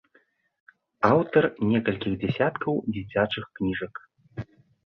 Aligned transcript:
Аўтар 1.09 1.43
некалькіх 1.73 2.13
дзясяткаў 2.23 2.73
дзіцячых 2.97 3.45
кніжак. 3.61 3.93